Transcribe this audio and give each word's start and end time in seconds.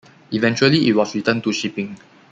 Eventually 0.31 0.87
it 0.87 0.93
was 0.95 1.13
returned 1.13 1.43
to 1.43 1.53
shipping. 1.53 1.95